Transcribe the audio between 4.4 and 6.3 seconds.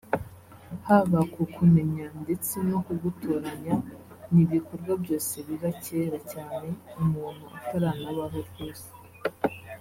ibikorwa byose biba kera